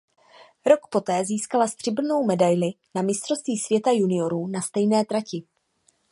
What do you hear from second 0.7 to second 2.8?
poté získala stříbrnou medaili